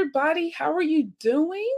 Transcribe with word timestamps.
everybody. 0.00 0.48
How 0.48 0.72
are 0.72 0.80
you 0.80 1.12
doing? 1.18 1.70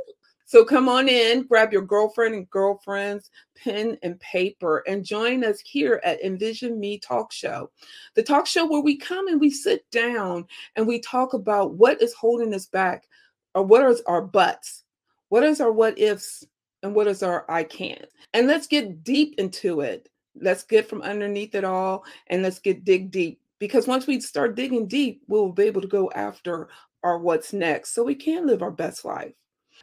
So 0.44 0.64
come 0.64 0.88
on 0.88 1.08
in, 1.08 1.42
grab 1.42 1.72
your 1.72 1.82
girlfriend 1.82 2.36
and 2.36 2.48
girlfriends, 2.50 3.32
pen 3.56 3.98
and 4.04 4.20
paper, 4.20 4.84
and 4.86 5.04
join 5.04 5.42
us 5.42 5.58
here 5.58 6.00
at 6.04 6.22
Envision 6.22 6.78
Me 6.78 7.00
Talk 7.00 7.32
Show. 7.32 7.68
The 8.14 8.22
talk 8.22 8.46
show 8.46 8.64
where 8.64 8.80
we 8.80 8.96
come 8.96 9.26
and 9.26 9.40
we 9.40 9.50
sit 9.50 9.90
down 9.90 10.46
and 10.76 10.86
we 10.86 11.00
talk 11.00 11.34
about 11.34 11.74
what 11.74 12.00
is 12.00 12.14
holding 12.14 12.54
us 12.54 12.66
back, 12.66 13.08
or 13.56 13.64
what 13.64 13.84
is 13.90 14.02
our 14.06 14.22
buts, 14.22 14.84
what 15.28 15.42
is 15.42 15.60
our 15.60 15.72
what 15.72 15.98
ifs, 15.98 16.46
and 16.84 16.94
what 16.94 17.08
is 17.08 17.24
our 17.24 17.44
I 17.50 17.64
can't. 17.64 18.06
And 18.34 18.46
let's 18.46 18.68
get 18.68 19.02
deep 19.02 19.34
into 19.36 19.80
it. 19.80 20.10
Let's 20.40 20.62
get 20.62 20.88
from 20.88 21.02
underneath 21.02 21.56
it 21.56 21.64
all 21.64 22.04
and 22.28 22.44
let's 22.44 22.60
get 22.60 22.84
dig 22.84 23.10
deep. 23.10 23.40
Because 23.58 23.88
once 23.88 24.06
we 24.06 24.20
start 24.20 24.54
digging 24.54 24.86
deep, 24.86 25.22
we'll 25.26 25.50
be 25.50 25.64
able 25.64 25.80
to 25.80 25.88
go 25.88 26.08
after 26.14 26.68
our 27.02 27.18
what's 27.18 27.52
next 27.52 27.94
so 27.94 28.02
we 28.02 28.14
can 28.14 28.46
live 28.46 28.62
our 28.62 28.70
best 28.70 29.04
life. 29.04 29.32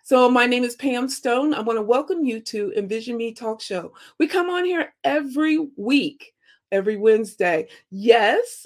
So, 0.03 0.30
my 0.30 0.45
name 0.45 0.63
is 0.63 0.75
Pam 0.75 1.09
Stone. 1.09 1.53
I 1.53 1.62
want 1.62 1.77
to 1.77 1.84
welcome 1.84 2.23
you 2.23 2.39
to 2.41 2.73
Envision 2.76 3.17
Me 3.17 3.34
Talk 3.34 3.62
Show. 3.62 3.93
We 4.17 4.27
come 4.27 4.49
on 4.49 4.63
here 4.66 4.93
every 5.03 5.59
week, 5.76 6.34
every 6.71 6.95
Wednesday. 6.95 7.67
Yes, 7.90 8.66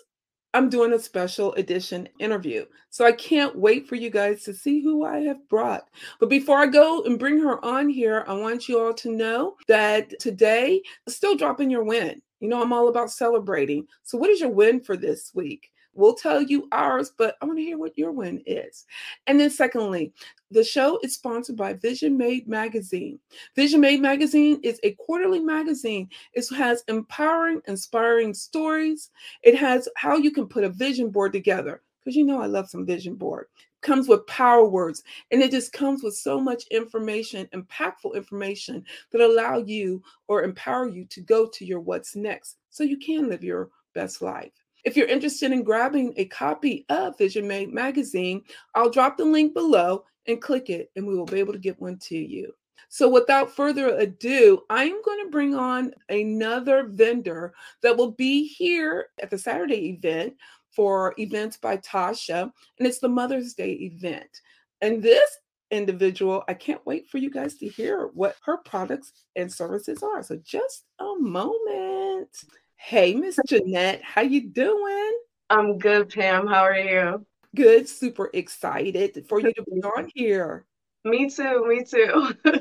I'm 0.53 0.69
doing 0.69 0.93
a 0.93 0.99
special 0.99 1.53
edition 1.53 2.07
interview. 2.19 2.65
So, 2.91 3.05
I 3.05 3.13
can't 3.13 3.55
wait 3.55 3.87
for 3.87 3.95
you 3.95 4.09
guys 4.09 4.43
to 4.43 4.53
see 4.53 4.81
who 4.81 5.05
I 5.05 5.19
have 5.21 5.47
brought. 5.49 5.89
But 6.19 6.29
before 6.29 6.59
I 6.59 6.67
go 6.67 7.03
and 7.03 7.17
bring 7.17 7.39
her 7.39 7.63
on 7.65 7.89
here, 7.89 8.23
I 8.27 8.33
want 8.33 8.69
you 8.69 8.79
all 8.79 8.93
to 8.93 9.11
know 9.11 9.55
that 9.67 10.19
today, 10.19 10.81
still 11.07 11.35
dropping 11.35 11.69
your 11.69 11.83
win. 11.83 12.21
You 12.39 12.49
know, 12.49 12.61
I'm 12.61 12.73
all 12.73 12.89
about 12.89 13.11
celebrating. 13.11 13.87
So, 14.03 14.17
what 14.17 14.29
is 14.29 14.39
your 14.39 14.49
win 14.49 14.81
for 14.81 14.95
this 14.95 15.31
week? 15.33 15.71
We'll 15.95 16.15
tell 16.15 16.41
you 16.41 16.67
ours, 16.71 17.11
but 17.17 17.35
I 17.41 17.45
want 17.45 17.59
to 17.59 17.63
hear 17.63 17.77
what 17.77 17.97
your 17.97 18.11
win 18.11 18.41
is. 18.45 18.85
And 19.27 19.39
then, 19.39 19.49
secondly, 19.49 20.11
the 20.49 20.63
show 20.63 20.99
is 21.03 21.13
sponsored 21.13 21.55
by 21.55 21.73
Vision 21.73 22.17
Made 22.17 22.47
Magazine. 22.47 23.19
Vision 23.55 23.81
Made 23.81 24.01
Magazine 24.01 24.59
is 24.63 24.79
a 24.83 24.93
quarterly 24.93 25.39
magazine. 25.39 26.09
It 26.33 26.45
has 26.55 26.83
empowering, 26.87 27.61
inspiring 27.67 28.33
stories. 28.33 29.11
It 29.43 29.55
has 29.55 29.87
how 29.95 30.17
you 30.17 30.31
can 30.31 30.47
put 30.47 30.63
a 30.63 30.69
vision 30.69 31.09
board 31.09 31.33
together. 31.33 31.81
Because 31.99 32.15
you 32.15 32.25
know, 32.25 32.41
I 32.41 32.47
love 32.47 32.69
some 32.69 32.85
vision 32.85 33.15
board 33.15 33.47
comes 33.83 34.07
with 34.07 34.25
power 34.27 34.65
words 34.65 35.03
and 35.31 35.41
it 35.41 35.51
just 35.51 35.73
comes 35.73 36.03
with 36.03 36.15
so 36.15 36.39
much 36.39 36.65
information 36.71 37.47
impactful 37.53 38.15
information 38.15 38.83
that 39.11 39.21
allow 39.21 39.57
you 39.57 40.01
or 40.27 40.43
empower 40.43 40.87
you 40.87 41.05
to 41.05 41.21
go 41.21 41.47
to 41.47 41.65
your 41.65 41.81
what's 41.81 42.15
next 42.15 42.57
so 42.69 42.83
you 42.83 42.97
can 42.97 43.27
live 43.27 43.43
your 43.43 43.69
best 43.93 44.21
life 44.21 44.62
if 44.83 44.97
you're 44.97 45.07
interested 45.07 45.51
in 45.51 45.63
grabbing 45.63 46.13
a 46.17 46.25
copy 46.25 46.85
of 46.89 47.17
Vision 47.17 47.47
Made 47.47 47.73
magazine, 47.73 48.43
I'll 48.75 48.89
drop 48.89 49.17
the 49.17 49.25
link 49.25 49.53
below 49.53 50.05
and 50.27 50.41
click 50.41 50.69
it, 50.69 50.91
and 50.95 51.07
we 51.07 51.15
will 51.15 51.25
be 51.25 51.39
able 51.39 51.53
to 51.53 51.59
get 51.59 51.81
one 51.81 51.97
to 51.97 52.17
you. 52.17 52.53
So, 52.89 53.09
without 53.09 53.55
further 53.55 53.97
ado, 53.97 54.61
I 54.69 54.83
am 54.83 55.01
going 55.03 55.23
to 55.23 55.31
bring 55.31 55.55
on 55.55 55.93
another 56.09 56.87
vendor 56.87 57.53
that 57.81 57.97
will 57.97 58.11
be 58.11 58.47
here 58.47 59.07
at 59.21 59.29
the 59.29 59.37
Saturday 59.37 59.89
event 59.89 60.35
for 60.71 61.13
Events 61.17 61.57
by 61.57 61.77
Tasha, 61.77 62.51
and 62.77 62.87
it's 62.87 62.99
the 62.99 63.09
Mother's 63.09 63.53
Day 63.53 63.71
event. 63.71 64.41
And 64.81 65.01
this 65.01 65.37
individual, 65.71 66.43
I 66.47 66.53
can't 66.53 66.85
wait 66.85 67.09
for 67.09 67.17
you 67.17 67.31
guys 67.31 67.55
to 67.55 67.67
hear 67.67 68.11
what 68.13 68.35
her 68.45 68.57
products 68.57 69.11
and 69.35 69.51
services 69.51 70.03
are. 70.03 70.21
So, 70.21 70.39
just 70.43 70.83
a 70.99 71.15
moment. 71.19 72.29
Hey, 72.75 73.15
Miss 73.15 73.39
Jonette, 73.47 74.01
how 74.01 74.21
you 74.21 74.49
doing? 74.49 75.19
I'm 75.49 75.77
good, 75.77 76.09
Pam. 76.09 76.47
How 76.47 76.61
are 76.63 76.75
you? 76.75 77.25
Good, 77.55 77.87
super 77.87 78.29
excited 78.33 79.25
for 79.27 79.39
you 79.39 79.53
to 79.53 79.63
be 79.63 79.81
on 79.97 80.09
here. 80.13 80.65
Me 81.05 81.29
too, 81.29 81.65
me 81.67 81.83
too. 81.83 82.33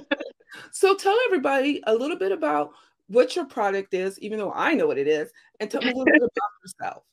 so 0.73 0.95
tell 0.95 1.17
everybody 1.27 1.83
a 1.87 1.95
little 1.95 2.19
bit 2.19 2.33
about 2.33 2.73
what 3.09 3.37
your 3.37 3.47
product 3.47 3.95
is, 3.95 4.19
even 4.21 4.39
though 4.39 4.53
I 4.53 4.75
know 4.75 4.87
what 4.87 4.99
it 4.99 5.07
is, 5.09 5.31
and 5.61 5.71
tell 5.71 5.81
me 5.83 5.91
a 5.91 5.95
little 5.95 6.05
bit 6.05 6.17
about 6.17 6.53
yourself. 6.65 7.03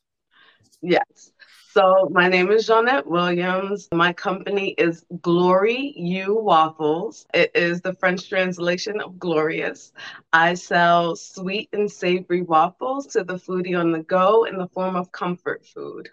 Yes. 0.82 1.32
So 1.72 2.08
my 2.10 2.26
name 2.26 2.50
is 2.50 2.68
Jonette 2.68 3.06
Williams. 3.06 3.88
My 3.94 4.12
company 4.12 4.70
is 4.76 5.04
Glory 5.22 5.94
U 5.96 6.34
Waffles. 6.34 7.26
It 7.32 7.52
is 7.54 7.80
the 7.80 7.94
French 7.94 8.28
translation 8.28 9.00
of 9.00 9.20
glorious. 9.20 9.92
I 10.32 10.54
sell 10.54 11.14
sweet 11.14 11.68
and 11.72 11.88
savory 11.88 12.42
waffles 12.42 13.06
to 13.08 13.22
the 13.22 13.34
foodie 13.34 13.78
on 13.78 13.92
the 13.92 14.02
go 14.02 14.46
in 14.46 14.58
the 14.58 14.66
form 14.66 14.96
of 14.96 15.12
comfort 15.12 15.64
food. 15.64 16.08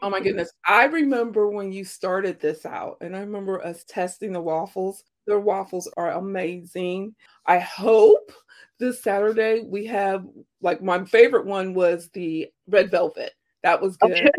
Oh 0.00 0.08
my 0.08 0.20
goodness. 0.20 0.52
I 0.64 0.84
remember 0.84 1.48
when 1.48 1.72
you 1.72 1.84
started 1.84 2.38
this 2.38 2.64
out, 2.64 2.98
and 3.00 3.16
I 3.16 3.20
remember 3.20 3.60
us 3.64 3.82
testing 3.88 4.32
the 4.32 4.40
waffles. 4.40 5.02
The 5.26 5.36
waffles 5.36 5.90
are 5.96 6.12
amazing. 6.12 7.16
I 7.44 7.58
hope 7.58 8.30
this 8.78 9.02
Saturday 9.02 9.64
we 9.66 9.86
have, 9.86 10.24
like, 10.60 10.80
my 10.80 11.04
favorite 11.04 11.46
one 11.46 11.74
was 11.74 12.08
the 12.12 12.50
red 12.68 12.92
velvet. 12.92 13.32
That 13.64 13.80
was 13.80 13.96
good. 13.96 14.12
Okay. 14.12 14.30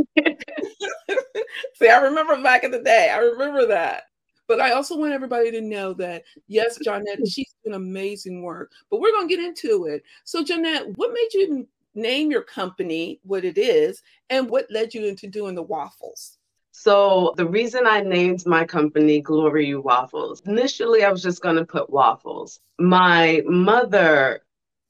See, 1.80 1.90
I 1.90 1.98
remember 1.98 2.42
back 2.42 2.64
in 2.64 2.72
the 2.72 2.80
day. 2.80 3.10
I 3.14 3.18
remember 3.20 3.66
that. 3.68 4.04
But 4.48 4.60
I 4.60 4.72
also 4.72 4.98
want 4.98 5.14
everybody 5.14 5.52
to 5.52 5.62
know 5.62 5.94
that 5.94 6.24
yes, 6.48 6.78
Jonette, 6.86 7.20
she's 7.28 7.56
doing 7.64 7.76
amazing 7.76 8.42
work. 8.42 8.72
But 8.90 9.00
we're 9.00 9.12
gonna 9.12 9.28
get 9.28 9.40
into 9.40 9.86
it. 9.86 10.04
So, 10.26 10.44
Jonette, 10.44 10.96
what 10.98 11.14
made 11.14 11.34
you 11.34 11.68
name 11.96 12.32
your 12.32 12.42
company 12.42 13.20
what 13.24 13.46
it 13.46 13.58
is, 13.58 14.02
and 14.30 14.50
what 14.50 14.70
led 14.70 14.94
you 14.94 15.06
into 15.06 15.28
doing 15.28 15.56
the 15.56 15.64
waffles? 15.64 16.38
So 16.76 17.36
the 17.38 17.48
reason 17.48 17.86
I 17.86 18.02
named 18.02 18.48
my 18.48 18.66
company 18.66 19.22
Glorieux 19.22 19.84
WaFulz, 19.84 20.46
initially 20.48 21.04
I 21.04 21.12
was 21.12 21.22
just 21.22 21.44
going 21.44 21.56
to 21.56 21.66
put 21.66 21.92
waffles. 21.92 22.60
My 22.80 23.44
mother 23.46 24.42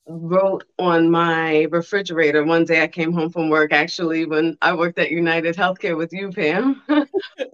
wrote 0.08 0.66
on 0.78 1.10
my 1.10 1.64
refrigerator 1.72 2.44
one 2.44 2.66
day 2.66 2.84
I 2.84 2.88
came 2.88 3.14
home 3.14 3.30
from 3.30 3.50
work 3.50 3.72
actually 3.72 4.26
when 4.26 4.58
I 4.62 4.74
worked 4.74 5.00
at 5.00 5.12
United 5.12 5.56
Healthcare 5.56 5.98
with 5.98 6.12
you 6.12 6.32
Pam. 6.32 6.82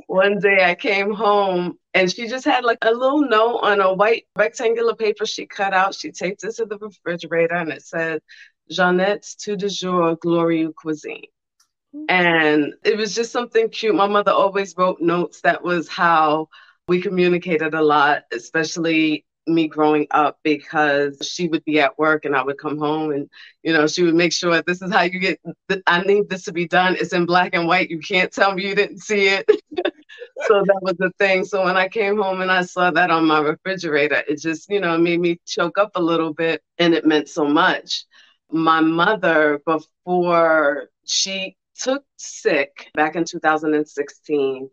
One 0.08 0.40
day 0.40 0.66
I 0.66 0.74
came 0.74 1.14
home 1.14 1.78
and 1.94 2.12
she 2.12 2.28
just 2.28 2.46
had 2.46 2.64
like 2.64 2.80
a 2.82 2.92
little 2.92 3.22
note 3.22 3.60
on 3.60 3.80
a 3.80 3.94
white 3.94 4.26
rectangular 4.36 4.96
paper 4.96 5.26
she 5.26 5.46
cut 5.46 5.74
out. 5.74 5.94
She 5.94 6.12
taped 6.12 6.44
it 6.44 6.56
to 6.56 6.66
the 6.66 6.80
refrigerator 6.80 7.56
and 7.56 7.72
it 7.72 7.84
said 7.84 8.22
Jonette's 8.72 9.36
tout 9.36 9.60
de 9.60 9.70
jour 9.70 10.16
glory 10.16 10.68
cuisine. 10.76 11.28
And 12.08 12.74
it 12.84 12.98
was 12.98 13.14
just 13.14 13.32
something 13.32 13.70
cute. 13.70 13.96
My 13.96 14.08
mother 14.08 14.32
always 14.32 14.76
wrote 14.76 15.00
notes 15.00 15.42
that 15.42 15.64
was 15.64 15.88
how 15.88 16.50
we 16.88 17.00
communicated 17.00 17.76
a 17.76 17.82
lot 17.84 18.24
especially 18.32 19.26
me 19.50 19.68
growing 19.68 20.08
up 20.12 20.38
because 20.44 21.18
she 21.24 21.48
would 21.50 21.64
be 21.66 21.80
at 21.80 21.98
work 22.00 22.26
and 22.26 22.36
I 22.36 22.44
would 22.44 22.58
come 22.58 22.78
home 22.78 23.12
and 23.12 23.30
you 23.64 23.74
know 23.74 23.88
she 23.88 24.04
would 24.04 24.16
make 24.16 24.34
sure 24.34 24.62
this 24.62 24.82
is 24.82 24.92
how 24.94 25.04
you 25.04 25.20
get 25.20 25.40
th- 25.70 25.84
I 25.88 26.02
need 26.04 26.30
this 26.30 26.46
to 26.46 26.54
be 26.54 26.68
done. 26.68 26.96
It's 27.00 27.14
in 27.14 27.26
black 27.26 27.52
and 27.54 27.68
white. 27.68 27.90
You 27.90 28.00
can't 28.00 28.32
tell 28.32 28.54
me 28.54 28.68
you 28.68 28.76
didn't 28.76 29.00
see 29.00 29.28
it. 29.30 29.50
So 30.42 30.64
that 30.66 30.80
was 30.82 30.96
the 30.98 31.12
thing. 31.20 31.44
So 31.46 31.64
when 31.66 31.78
I 31.78 31.88
came 31.88 32.18
home 32.18 32.42
and 32.42 32.52
I 32.52 32.62
saw 32.64 32.92
that 32.92 33.12
on 33.12 33.26
my 33.26 33.40
refrigerator 33.40 34.24
it 34.28 34.40
just 34.42 34.70
you 34.70 34.80
know 34.80 34.98
made 34.98 35.20
me 35.20 35.40
choke 35.46 35.78
up 35.78 35.92
a 35.96 36.02
little 36.02 36.34
bit 36.34 36.62
and 36.78 36.94
it 36.94 37.06
meant 37.06 37.30
so 37.30 37.46
much. 37.46 38.06
My 38.52 38.82
mother 38.82 39.62
before 39.66 40.90
she 41.06 41.56
took 41.80 42.04
sick 42.18 42.90
back 42.96 43.16
in 43.16 43.26
2016 43.26 44.70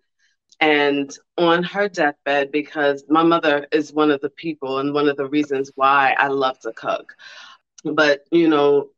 and 0.60 1.16
on 1.38 1.62
her 1.62 1.88
deathbed 1.88 2.50
because 2.52 3.04
my 3.08 3.22
mother 3.22 3.66
is 3.72 3.92
one 3.92 4.10
of 4.10 4.20
the 4.20 4.30
people 4.30 4.78
and 4.78 4.94
one 4.94 5.08
of 5.08 5.16
the 5.16 5.28
reasons 5.28 5.70
why 5.74 6.14
I 6.18 6.28
love 6.28 6.58
to 6.60 6.72
cook. 6.72 7.14
But, 7.84 8.20
you 8.32 8.48
know, 8.48 8.90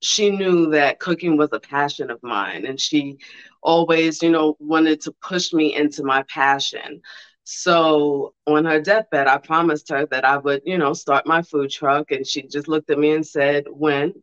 she 0.00 0.30
knew 0.30 0.70
that 0.70 1.00
cooking 1.00 1.36
was 1.36 1.50
a 1.52 1.60
passion 1.60 2.10
of 2.10 2.22
mine 2.22 2.66
and 2.66 2.80
she 2.80 3.18
always, 3.62 4.22
you 4.22 4.30
know, 4.30 4.56
wanted 4.60 5.00
to 5.02 5.12
push 5.22 5.52
me 5.52 5.74
into 5.74 6.02
my 6.04 6.22
passion. 6.24 7.00
So 7.44 8.34
on 8.46 8.64
her 8.66 8.80
deathbed, 8.80 9.26
I 9.26 9.38
promised 9.38 9.88
her 9.90 10.06
that 10.10 10.24
I 10.24 10.36
would, 10.38 10.62
you 10.64 10.78
know, 10.78 10.92
start 10.92 11.26
my 11.26 11.42
food 11.42 11.70
truck. 11.70 12.10
And 12.10 12.26
she 12.26 12.42
just 12.42 12.68
looked 12.68 12.90
at 12.90 12.98
me 12.98 13.12
and 13.12 13.26
said, 13.26 13.64
When? 13.70 14.14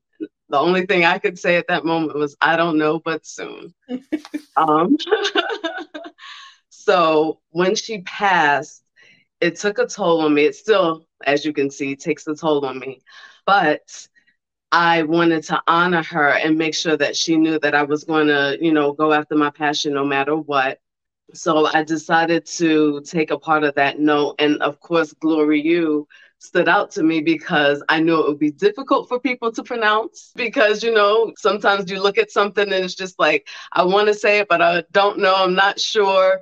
The 0.49 0.59
only 0.59 0.85
thing 0.85 1.05
I 1.05 1.17
could 1.17 1.39
say 1.39 1.55
at 1.57 1.67
that 1.67 1.85
moment 1.85 2.17
was, 2.17 2.35
I 2.39 2.55
don't 2.55 2.77
know, 2.77 2.99
but 2.99 3.25
soon. 3.25 3.73
um, 4.57 4.95
So 6.85 7.39
when 7.49 7.75
she 7.75 8.01
passed, 8.01 8.83
it 9.41 9.55
took 9.55 9.79
a 9.79 9.87
toll 9.87 10.21
on 10.21 10.35
me. 10.35 10.45
It 10.45 10.55
still, 10.55 11.07
as 11.25 11.43
you 11.43 11.51
can 11.51 11.71
see, 11.71 11.95
takes 11.95 12.27
a 12.27 12.35
toll 12.35 12.63
on 12.63 12.77
me. 12.77 13.01
But 13.45 14.07
I 14.71 15.01
wanted 15.03 15.43
to 15.45 15.61
honor 15.67 16.03
her 16.03 16.29
and 16.29 16.57
make 16.57 16.75
sure 16.75 16.95
that 16.95 17.15
she 17.15 17.37
knew 17.37 17.57
that 17.59 17.73
I 17.73 17.83
was 17.83 18.03
going 18.03 18.27
to, 18.27 18.57
you 18.61 18.71
know, 18.71 18.93
go 18.93 19.13
after 19.13 19.35
my 19.35 19.49
passion 19.49 19.93
no 19.93 20.05
matter 20.05 20.35
what. 20.35 20.79
So 21.33 21.65
I 21.65 21.83
decided 21.83 22.45
to 22.57 23.01
take 23.01 23.31
a 23.31 23.39
part 23.39 23.63
of 23.63 23.73
that 23.75 23.99
note. 23.99 24.35
And 24.37 24.61
of 24.61 24.79
course, 24.79 25.11
Glorieux 25.13 26.05
stood 26.37 26.69
out 26.69 26.91
to 26.91 27.01
me 27.03 27.21
because 27.21 27.83
I 27.89 27.99
knew 27.99 28.19
it 28.19 28.27
would 28.27 28.37
be 28.39 28.51
difficult 28.51 29.07
for 29.07 29.19
people 29.19 29.51
to 29.53 29.63
pronounce. 29.63 30.33
Because, 30.35 30.83
you 30.83 30.93
know, 30.93 31.33
sometimes 31.37 31.89
you 31.89 31.99
look 31.99 32.19
at 32.19 32.29
something 32.29 32.71
and 32.71 32.85
it's 32.85 32.93
just 32.93 33.17
like, 33.17 33.47
I 33.71 33.83
want 33.83 34.07
to 34.07 34.13
say 34.13 34.37
it, 34.39 34.47
but 34.47 34.61
I 34.61 34.83
don't 34.91 35.17
know, 35.17 35.33
I'm 35.35 35.55
not 35.55 35.79
sure. 35.79 36.41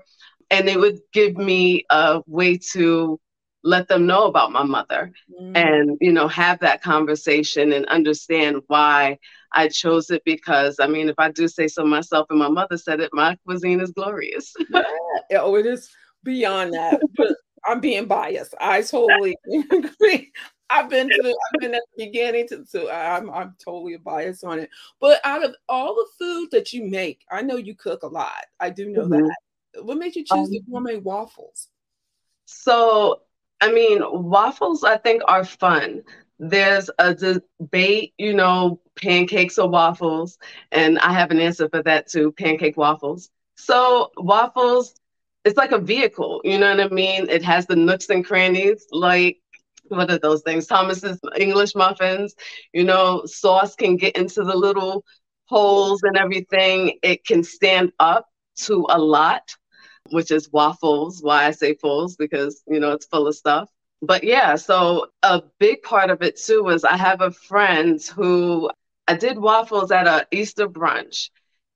And 0.53 0.69
it 0.69 0.79
would 0.79 0.99
give 1.11 1.35
me 1.35 1.83
a 1.89 2.21
way 2.27 2.57
to 2.73 3.19
let 3.63 3.87
them 3.87 4.05
know 4.05 4.25
about 4.25 4.51
my 4.51 4.63
mother 4.63 5.11
mm. 5.41 5.57
and 5.57 5.97
you 5.99 6.11
know 6.11 6.27
have 6.27 6.59
that 6.59 6.81
conversation 6.83 7.73
and 7.73 7.85
understand 7.87 8.61
why 8.67 9.17
I 9.53 9.67
chose 9.67 10.09
it 10.09 10.21
because 10.25 10.77
I 10.79 10.87
mean 10.87 11.09
if 11.09 11.15
I 11.17 11.31
do 11.31 11.47
say 11.47 11.67
so 11.67 11.85
myself 11.85 12.27
and 12.29 12.39
my 12.39 12.49
mother 12.49 12.77
said 12.77 12.99
it 12.99 13.09
my 13.13 13.37
cuisine 13.45 13.81
is 13.81 13.91
glorious. 13.91 14.53
yeah. 14.69 15.39
Oh 15.39 15.55
it 15.55 15.65
is 15.65 15.89
beyond 16.23 16.73
that 16.73 17.01
but 17.17 17.35
I'm 17.65 17.79
being 17.79 18.05
biased. 18.05 18.53
I 18.59 18.81
totally 18.81 19.37
agree. 19.71 20.31
I've 20.69 20.89
been 20.89 21.07
to 21.07 21.21
the, 21.21 21.29
I've 21.29 21.61
been 21.61 21.75
at 21.75 21.83
the 21.95 22.05
beginning 22.05 22.47
to, 22.49 22.65
so 22.65 22.91
I'm 22.91 23.29
I'm 23.29 23.55
totally 23.63 23.95
biased 23.97 24.43
on 24.43 24.59
it. 24.59 24.69
But 24.99 25.21
out 25.23 25.43
of 25.43 25.55
all 25.69 25.95
the 25.95 26.07
food 26.19 26.49
that 26.51 26.73
you 26.73 26.83
make, 26.83 27.23
I 27.31 27.41
know 27.41 27.55
you 27.55 27.75
cook 27.75 28.03
a 28.03 28.07
lot. 28.07 28.45
I 28.59 28.69
do 28.69 28.89
know 28.89 29.03
mm-hmm. 29.03 29.27
that. 29.27 29.35
What 29.81 29.97
made 29.97 30.15
you 30.15 30.23
choose 30.23 30.47
um, 30.47 30.51
the 30.51 30.61
gourmet 30.61 30.97
waffles? 30.97 31.69
So 32.45 33.21
I 33.61 33.71
mean, 33.71 34.01
waffles 34.03 34.83
I 34.83 34.97
think 34.97 35.21
are 35.27 35.43
fun. 35.43 36.03
There's 36.39 36.89
a 36.99 37.13
debate, 37.13 38.13
you 38.17 38.33
know, 38.33 38.79
pancakes 39.01 39.57
or 39.57 39.69
waffles, 39.69 40.37
and 40.71 40.99
I 40.99 41.13
have 41.13 41.31
an 41.31 41.39
answer 41.39 41.69
for 41.69 41.81
that 41.83 42.07
too, 42.07 42.31
pancake 42.33 42.77
waffles. 42.77 43.29
So 43.55 44.11
waffles, 44.17 44.95
it's 45.45 45.57
like 45.57 45.71
a 45.71 45.77
vehicle, 45.79 46.41
you 46.43 46.57
know 46.57 46.75
what 46.75 46.91
I 46.91 46.93
mean? 46.93 47.29
It 47.29 47.43
has 47.43 47.65
the 47.67 47.75
nooks 47.75 48.09
and 48.09 48.25
crannies, 48.25 48.85
like 48.91 49.39
what 49.89 50.09
are 50.11 50.19
those 50.19 50.41
things? 50.41 50.67
Thomas's 50.67 51.19
English 51.37 51.75
muffins, 51.75 52.35
you 52.73 52.83
know, 52.83 53.23
sauce 53.25 53.75
can 53.75 53.95
get 53.95 54.15
into 54.17 54.43
the 54.43 54.55
little 54.55 55.05
holes 55.45 56.03
and 56.03 56.17
everything. 56.17 56.97
It 57.03 57.25
can 57.25 57.43
stand 57.43 57.91
up 57.99 58.27
to 58.65 58.85
a 58.89 58.99
lot, 58.99 59.55
which 60.13 60.31
is 60.31 60.51
waffles. 60.51 61.21
Why 61.21 61.45
I 61.45 61.51
say 61.51 61.75
fulls 61.75 62.15
because 62.15 62.63
you 62.67 62.79
know 62.79 62.91
it's 62.93 63.05
full 63.07 63.27
of 63.27 63.35
stuff. 63.35 63.69
But 64.01 64.23
yeah, 64.23 64.55
so 64.55 65.07
a 65.23 65.43
big 65.59 65.81
part 65.83 66.09
of 66.09 66.21
it 66.21 66.37
too 66.37 66.63
was 66.63 66.83
I 66.83 66.97
have 66.97 67.21
a 67.21 67.31
friend 67.31 68.01
who 68.15 68.69
I 69.07 69.15
did 69.15 69.39
waffles 69.39 69.91
at 69.91 70.07
a 70.07 70.27
Easter 70.31 70.67
brunch, 70.67 71.29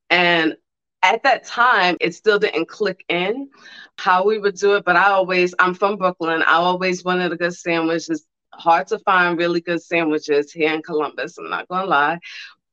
and 0.10 0.56
at 1.04 1.24
that 1.24 1.46
time 1.46 1.98
it 2.02 2.16
still 2.16 2.40
didn't 2.40 2.68
click 2.68 3.04
in 3.10 3.50
how 3.98 4.26
we 4.26 4.40
would 4.40 4.56
do 4.56 4.76
it 4.76 4.86
but 4.86 4.96
i 4.96 5.10
always 5.12 5.54
i'm 5.60 5.74
from 5.74 5.96
brooklyn 5.98 6.42
i 6.44 6.54
always 6.54 7.04
wanted 7.04 7.32
a 7.32 7.38
good 7.38 7.54
sandwich 7.54 8.10
it's 8.10 8.26
hard 8.54 8.88
to 8.88 8.98
find 9.00 9.38
really 9.38 9.62
good 9.62 9.82
sandwiches 9.82 10.52
here 10.52 10.74
in 10.74 10.82
columbus 10.82 11.38
i'm 11.38 11.50
not 11.50 11.68
gonna 11.68 11.86
lie 11.86 12.20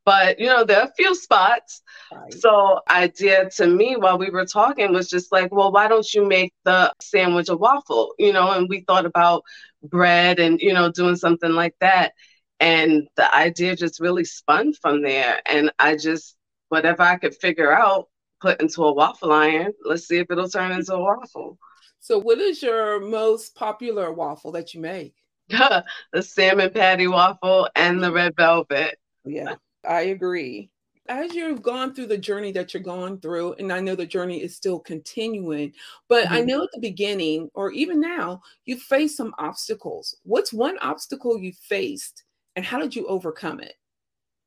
but 0.05 0.39
you 0.39 0.47
know 0.47 0.65
there 0.65 0.81
are 0.81 0.89
a 0.89 0.93
few 0.97 1.15
spots 1.15 1.83
right. 2.13 2.33
so 2.35 2.81
idea 2.91 3.49
to 3.51 3.67
me 3.67 3.97
while 3.97 4.19
we 4.19 4.31
were 4.31 4.45
talking 4.47 4.93
was 4.93 5.09
just 5.09 5.33
like 5.33 5.53
well 5.53 5.73
why 5.73 5.89
don't 5.89 6.13
you 6.15 6.27
make 6.27 6.53
the 6.65 6.93
sandwich 7.01 7.49
a 7.49 7.57
waffle 7.57 8.15
you 8.19 8.33
know 8.33 8.53
and 8.53 8.69
we 8.69 8.81
thought 8.81 9.07
about 9.07 9.43
bread 9.83 10.39
and 10.39 10.61
you 10.61 10.73
know 10.73 10.91
doing 10.91 11.17
something 11.17 11.53
like 11.53 11.75
that 11.81 12.13
and 12.61 13.07
the 13.17 13.35
idea 13.35 13.75
just 13.77 14.01
really 14.01 14.25
spun 14.25 14.73
from 14.73 15.03
there 15.03 15.41
and 15.47 15.71
i 15.79 15.97
just 15.97 16.37
whatever 16.69 17.03
i 17.03 17.17
could 17.17 17.35
figure 17.35 17.73
out 17.73 18.09
put 18.45 18.61
into 18.61 18.85
a 18.85 18.93
waffle 18.93 19.33
iron. 19.33 19.73
Let's 19.85 20.07
see 20.07 20.19
if 20.19 20.31
it'll 20.31 20.51
turn 20.51 20.73
into 20.73 20.95
a 20.95 21.01
waffle. 21.01 21.59
So, 22.01 22.19
what 22.19 22.39
is 22.39 22.63
your 22.63 23.01
most 23.01 23.55
popular 23.55 24.13
waffle 24.13 24.53
that 24.53 24.75
you 24.75 24.81
make? 24.81 25.15
the 25.49 26.23
salmon 26.23 26.71
patty 26.71 27.07
waffle 27.07 27.69
and 27.75 28.03
the 28.03 28.13
red 28.13 28.35
velvet. 28.37 28.99
Yeah, 29.25 29.55
I 29.89 30.03
agree. 30.03 30.71
As 31.07 31.35
you've 31.35 31.63
gone 31.63 31.95
through 31.95 32.07
the 32.07 32.17
journey 32.17 32.51
that 32.53 32.73
you're 32.73 32.83
going 32.83 33.19
through, 33.21 33.55
and 33.55 33.71
I 33.71 33.81
know 33.81 33.95
the 33.95 34.07
journey 34.07 34.43
is 34.43 34.57
still 34.57 34.79
continuing, 34.79 35.75
but 36.09 36.25
mm-hmm. 36.25 36.35
I 36.35 36.41
know 36.41 36.63
at 36.63 36.71
the 36.73 36.81
beginning 36.81 37.51
or 37.55 37.71
even 37.73 38.01
now, 38.01 38.41
you 38.65 38.79
faced 38.79 39.19
some 39.19 39.35
obstacles. 39.39 40.17
What's 40.23 40.53
one 40.53 40.79
obstacle 40.79 41.39
you 41.39 41.53
faced, 41.69 42.25
and 42.57 42.65
how 42.65 42.79
did 42.79 42.97
you 42.97 43.07
overcome 43.07 43.61
it? 43.61 43.75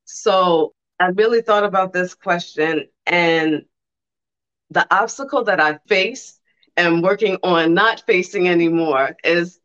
So, 0.06 0.74
I 1.00 1.08
really 1.10 1.44
thought 1.44 1.64
about 1.64 1.94
this 1.94 2.16
question, 2.16 2.88
and 3.06 3.66
the 4.72 4.88
obstacle 4.92 5.44
that 5.44 5.60
I 5.60 5.78
face 5.88 6.40
and 6.76 7.04
working 7.04 7.38
on 7.44 7.76
not 7.76 8.04
facing 8.08 8.50
anymore 8.50 9.16
is, 9.24 9.60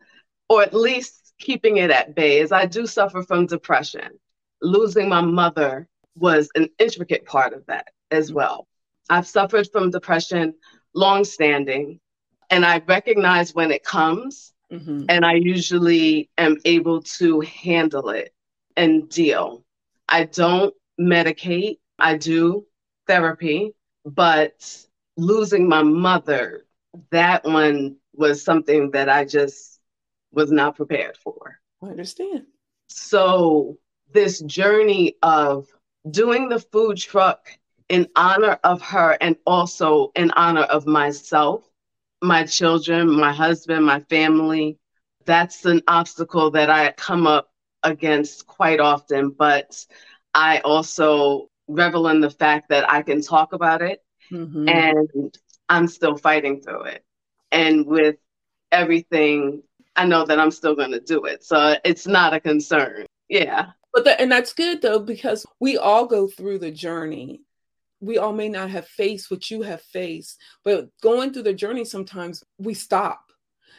or 0.49 0.63
at 0.63 0.75
least 0.75 1.33
keeping 1.39 1.79
it 1.79 1.91
at 1.91 2.15
bay, 2.15 2.41
is 2.41 2.53
I 2.53 2.67
do 2.67 2.87
suffer 2.87 3.23
from 3.23 3.47
depression. 3.47 4.11
Losing 4.63 5.09
my 5.09 5.21
mother 5.21 5.89
was 6.17 6.49
an 6.55 6.69
intricate 6.79 7.27
part 7.27 7.53
of 7.53 7.67
that 7.67 7.89
as 8.11 8.33
well. 8.33 8.67
I've 9.11 9.27
suffered 9.27 9.69
from 9.73 9.91
depression 9.91 10.55
long 10.95 11.25
standing, 11.25 12.01
and 12.51 12.65
I 12.65 12.83
recognize 12.87 13.55
when 13.55 13.71
it 13.71 13.85
comes, 13.85 14.53
mm-hmm. 14.73 15.05
and 15.09 15.25
I 15.25 15.35
usually 15.35 16.31
am 16.39 16.57
able 16.65 17.03
to 17.03 17.41
handle 17.41 18.11
it 18.11 18.33
and 18.77 19.09
deal. 19.09 19.65
I 20.09 20.25
don't 20.25 20.75
medicate, 21.01 21.79
I 21.99 22.17
do 22.17 22.67
therapy, 23.07 23.73
but 24.05 24.87
losing 25.17 25.69
my 25.69 25.83
mother, 25.83 26.65
that 27.11 27.45
one 27.45 27.97
was 28.15 28.45
something 28.45 28.91
that 28.93 29.09
I 29.09 29.25
just 29.25 29.81
was 30.33 30.51
not 30.51 30.77
prepared 30.77 31.17
for. 31.17 31.59
I 31.83 31.87
understand. 31.87 32.45
So, 32.89 33.79
this 34.13 34.41
journey 34.41 35.17
of 35.23 35.67
doing 36.11 36.49
the 36.49 36.61
food 36.61 36.97
truck 36.97 37.49
in 37.89 38.09
honor 38.17 38.59
of 38.65 38.81
her 38.83 39.17
and 39.21 39.37
also 39.47 40.13
in 40.15 40.31
honor 40.33 40.63
of 40.63 40.87
myself, 40.87 41.69
my 42.23 42.45
children, 42.45 43.11
my 43.11 43.33
husband, 43.33 43.85
my 43.85 44.01
family, 44.01 44.79
that's 45.25 45.65
an 45.65 45.83
obstacle 45.89 46.51
that 46.53 46.71
I 46.71 46.93
come 46.93 47.27
up 47.27 47.51
against 47.83 48.47
quite 48.47 48.81
often. 48.81 49.31
But 49.31 49.85
I 50.35 50.61
also 50.61 51.49
revel 51.69 52.09
in 52.09 52.21
the 52.21 52.31
fact 52.31 52.69
that 52.71 52.91
I 52.91 53.03
can 53.03 53.23
talk 53.23 53.53
about 53.53 53.83
it 53.83 54.03
mm-hmm. 54.31 54.69
and 54.69 55.39
I'm 55.69 55.89
still 55.89 56.17
fighting 56.17 56.61
through 56.61 56.85
it. 56.85 57.05
And 57.51 57.87
with 57.87 58.17
everything, 58.71 59.63
I 59.97 60.07
know 60.07 60.25
that 60.25 60.39
I'm 60.39 60.51
still 60.51 60.75
going 60.75 60.93
to 60.93 61.01
do 61.01 61.25
it. 61.25 61.45
So 61.45 61.77
it's 61.85 62.07
not 62.07 62.35
a 62.35 62.41
concern. 62.41 63.07
Yeah. 63.29 63.71
But 63.93 64.05
the, 64.05 64.21
and 64.21 64.33
that's 64.33 64.53
good 64.53 64.83
though 64.83 64.99
because 64.99 65.47
we 65.61 65.77
all 65.77 66.07
go 66.07 66.29
through 66.29 66.59
the 66.59 66.71
journey. 66.71 67.43
We 68.01 68.19
all 68.19 68.33
may 68.33 68.49
not 68.49 68.71
have 68.71 68.89
faced 68.89 69.31
what 69.31 69.51
you 69.51 69.63
have 69.63 69.83
faced, 69.83 70.39
but 70.65 70.89
going 71.03 71.33
through 71.33 71.45
the 71.45 71.55
journey 71.55 71.85
sometimes 71.85 72.43
we 72.59 72.75
stop 72.75 73.33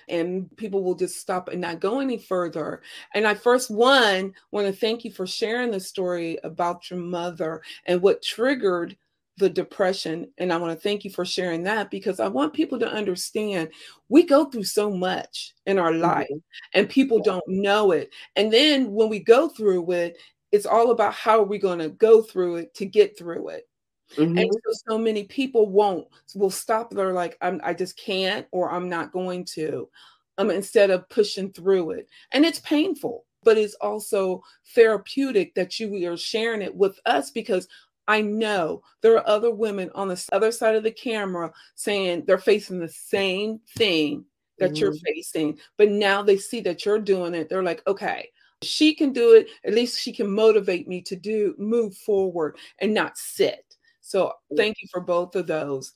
and 0.08 0.56
people 0.58 0.84
will 0.84 0.96
just 0.96 1.18
stop 1.18 1.50
and 1.50 1.62
not 1.62 1.80
go 1.80 2.00
any 2.00 2.18
further. 2.18 2.82
And 3.14 3.26
I 3.26 3.34
first 3.34 3.72
one 3.72 4.34
want 4.52 4.68
to 4.68 4.74
thank 4.74 5.04
you 5.04 5.12
for 5.12 5.28
sharing 5.28 5.72
the 5.72 5.80
story 5.80 6.38
about 6.44 6.90
your 6.90 7.00
mother 7.00 7.62
and 7.86 8.02
what 8.02 8.22
triggered 8.22 8.96
the 9.38 9.50
depression. 9.50 10.28
And 10.38 10.54
I 10.54 10.58
want 10.58 10.78
to 10.78 10.82
thank 10.82 11.04
you 11.04 11.12
for 11.12 11.26
sharing 11.26 11.64
that 11.64 11.90
because 11.90 12.20
I 12.20 12.28
want 12.28 12.54
people 12.54 12.80
to 12.80 12.92
understand 12.92 13.70
we 14.10 14.24
go 14.24 14.46
through 14.46 14.66
so 14.66 14.92
much 14.92 15.54
in 15.66 15.80
our 15.80 15.92
mm-hmm. 15.92 16.02
life 16.02 16.28
and 16.74 16.90
people 16.90 17.22
don't 17.22 17.48
know 17.48 17.92
it. 17.92 18.14
And 18.36 18.52
then 18.52 18.92
when 18.92 19.10
we 19.10 19.20
go 19.20 19.50
through 19.50 19.92
it, 19.92 20.18
it's 20.52 20.68
all 20.68 20.92
about 20.92 21.14
how 21.14 21.40
are 21.40 21.46
we 21.46 21.58
going 21.58 21.80
to 21.80 21.90
go 21.90 22.22
through 22.22 22.58
it 22.58 22.76
to 22.76 22.86
get 22.86 23.18
through 23.18 23.50
it. 23.50 23.68
Mm-hmm. 24.16 24.38
And 24.38 24.52
so, 24.54 24.92
so 24.92 24.98
many 25.00 25.24
people 25.24 25.68
won't 25.68 26.08
will 26.36 26.52
stop. 26.52 26.92
They're 26.92 27.14
like, 27.14 27.38
I'm, 27.42 27.60
I 27.64 27.74
just 27.74 27.98
can't, 27.98 28.46
or 28.52 28.72
I'm 28.72 28.88
not 28.88 29.12
going 29.12 29.46
to, 29.56 29.90
um, 30.38 30.52
instead 30.52 30.92
of 30.92 31.10
pushing 31.10 31.52
through 31.52 31.92
it. 31.92 32.08
And 32.32 32.46
it's 32.46 32.60
painful, 32.60 33.26
but 33.44 33.58
it's 33.58 33.74
also 33.76 34.44
therapeutic 34.76 35.56
that 35.56 35.80
you 35.80 36.12
are 36.12 36.18
sharing 36.18 36.62
it 36.62 36.76
with 36.76 37.00
us 37.08 37.32
because 37.32 37.68
I 38.08 38.22
know 38.22 38.82
there 39.02 39.16
are 39.16 39.28
other 39.28 39.52
women 39.52 39.90
on 39.96 40.08
the 40.08 40.30
other 40.32 40.52
side 40.52 40.76
of 40.76 40.84
the 40.84 40.92
camera 40.92 41.52
saying 41.76 42.24
they're 42.26 42.38
facing 42.38 42.80
the 42.80 42.90
same 42.90 43.60
thing 43.78 44.26
that 44.60 44.72
mm-hmm. 44.72 44.76
you're 44.78 44.94
facing, 44.94 45.58
but 45.78 45.90
now 45.90 46.22
they 46.22 46.38
see 46.38 46.62
that 46.62 46.86
you're 46.86 47.00
doing 47.00 47.34
it. 47.34 47.50
They're 47.50 47.64
like, 47.64 47.82
okay, 47.88 48.30
she 48.62 48.94
can 48.94 49.14
do 49.14 49.34
it. 49.34 49.48
At 49.66 49.74
least 49.74 50.00
she 50.00 50.12
can 50.12 50.30
motivate 50.30 50.88
me 50.88 51.02
to 51.04 51.16
do 51.16 51.56
move 51.58 51.96
forward 51.98 52.58
and 52.80 52.94
not 52.94 53.18
sit. 53.18 53.76
So 54.02 54.34
thank 54.58 54.76
you 54.82 54.88
for 54.92 55.02
both 55.02 55.36
of 55.36 55.48
those. 55.48 55.94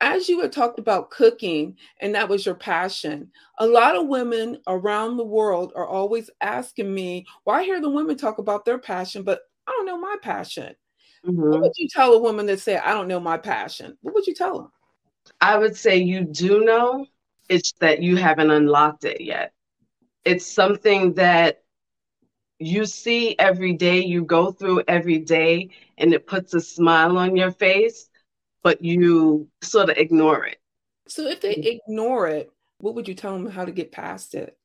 As 0.00 0.28
you 0.28 0.40
had 0.40 0.52
talked 0.52 0.78
about 0.78 1.10
cooking, 1.10 1.76
and 2.00 2.14
that 2.14 2.28
was 2.28 2.44
your 2.44 2.56
passion, 2.56 3.30
a 3.58 3.66
lot 3.66 3.96
of 3.96 4.08
women 4.08 4.58
around 4.66 5.16
the 5.16 5.24
world 5.24 5.72
are 5.76 5.86
always 5.86 6.28
asking 6.40 6.92
me, 6.92 7.24
well, 7.44 7.56
I 7.56 7.62
hear 7.62 7.80
the 7.80 7.88
women 7.88 8.16
talk 8.16 8.38
about 8.38 8.64
their 8.64 8.78
passion, 8.78 9.22
but 9.22 9.42
I 9.66 9.70
don't 9.70 9.86
know 9.86 9.98
my 9.98 10.16
passion. 10.20 10.74
Mm-hmm. 11.26 11.50
What 11.50 11.60
would 11.62 11.72
you 11.76 11.88
tell 11.88 12.12
a 12.12 12.18
woman 12.18 12.46
that 12.46 12.60
say, 12.60 12.76
I 12.76 12.92
don't 12.92 13.08
know 13.08 13.20
my 13.20 13.38
passion? 13.38 13.96
What 14.02 14.14
would 14.14 14.26
you 14.26 14.34
tell 14.34 14.58
them? 14.58 14.72
I 15.40 15.56
would 15.56 15.76
say 15.76 15.96
you 15.96 16.24
do 16.24 16.64
know, 16.64 17.06
it's 17.48 17.72
that 17.80 18.02
you 18.02 18.16
haven't 18.16 18.50
unlocked 18.50 19.04
it 19.04 19.20
yet. 19.20 19.52
It's 20.24 20.46
something 20.46 21.14
that 21.14 21.62
you 22.58 22.86
see 22.86 23.36
every 23.38 23.72
day, 23.72 24.04
you 24.04 24.24
go 24.24 24.52
through 24.52 24.84
every 24.88 25.18
day, 25.18 25.70
and 25.98 26.14
it 26.14 26.26
puts 26.26 26.54
a 26.54 26.60
smile 26.60 27.18
on 27.18 27.36
your 27.36 27.50
face, 27.50 28.08
but 28.62 28.82
you 28.82 29.48
sort 29.62 29.90
of 29.90 29.96
ignore 29.96 30.46
it. 30.46 30.58
So 31.08 31.26
if 31.26 31.40
they 31.40 31.52
ignore 31.52 32.28
it, 32.28 32.50
what 32.78 32.94
would 32.94 33.08
you 33.08 33.14
tell 33.14 33.32
them 33.32 33.50
how 33.50 33.64
to 33.64 33.72
get 33.72 33.92
past 33.92 34.34
it? 34.34 34.56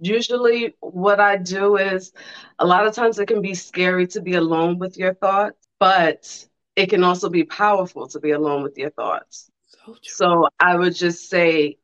Usually, 0.00 0.74
what 0.80 1.18
I 1.18 1.36
do 1.36 1.76
is 1.76 2.12
a 2.58 2.66
lot 2.66 2.86
of 2.86 2.94
times 2.94 3.18
it 3.18 3.26
can 3.26 3.42
be 3.42 3.54
scary 3.54 4.06
to 4.08 4.20
be 4.20 4.34
alone 4.34 4.78
with 4.78 4.96
your 4.96 5.14
thoughts, 5.14 5.67
but 5.78 6.46
it 6.76 6.90
can 6.90 7.04
also 7.04 7.28
be 7.28 7.44
powerful 7.44 8.08
to 8.08 8.20
be 8.20 8.30
alone 8.32 8.62
with 8.62 8.78
your 8.78 8.90
thoughts. 8.90 9.50
So, 9.66 9.96
so 10.02 10.48
I 10.60 10.76
would 10.76 10.94
just 10.94 11.28
say 11.30 11.78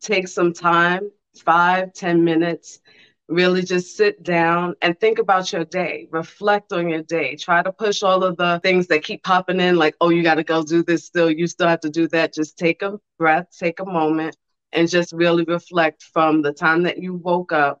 take 0.00 0.28
some 0.28 0.52
time, 0.52 1.10
five, 1.44 1.92
ten 1.92 2.24
minutes, 2.24 2.80
really 3.28 3.62
just 3.62 3.96
sit 3.96 4.22
down 4.22 4.74
and 4.82 4.98
think 4.98 5.18
about 5.18 5.52
your 5.52 5.64
day. 5.64 6.08
Reflect 6.10 6.72
on 6.72 6.88
your 6.88 7.02
day. 7.02 7.36
Try 7.36 7.62
to 7.62 7.72
push 7.72 8.02
all 8.02 8.22
of 8.24 8.36
the 8.36 8.60
things 8.62 8.88
that 8.88 9.02
keep 9.04 9.22
popping 9.22 9.60
in 9.60 9.76
like 9.76 9.94
oh 10.00 10.10
you 10.10 10.22
got 10.22 10.34
to 10.36 10.44
go 10.44 10.62
do 10.62 10.82
this 10.82 11.04
still. 11.04 11.30
You 11.30 11.46
still 11.46 11.68
have 11.68 11.80
to 11.80 11.90
do 11.90 12.08
that. 12.08 12.34
Just 12.34 12.58
take 12.58 12.82
a 12.82 12.98
breath 13.18 13.46
take 13.58 13.80
a 13.80 13.84
moment 13.86 14.36
and 14.72 14.88
just 14.88 15.12
really 15.12 15.44
reflect 15.44 16.02
from 16.02 16.42
the 16.42 16.52
time 16.52 16.82
that 16.84 16.98
you 16.98 17.14
woke 17.14 17.52
up 17.52 17.80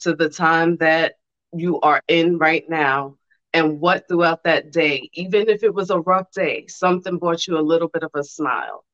to 0.00 0.14
the 0.14 0.28
time 0.28 0.76
that 0.78 1.14
you 1.52 1.80
are 1.80 2.02
in 2.08 2.38
right 2.38 2.64
now 2.68 3.16
and 3.52 3.80
what 3.80 4.06
throughout 4.08 4.44
that 4.44 4.70
day 4.70 5.08
even 5.14 5.48
if 5.48 5.62
it 5.62 5.74
was 5.74 5.90
a 5.90 6.00
rough 6.00 6.30
day 6.32 6.66
something 6.66 7.18
brought 7.18 7.46
you 7.46 7.58
a 7.58 7.60
little 7.60 7.88
bit 7.88 8.02
of 8.02 8.10
a 8.14 8.24
smile 8.24 8.84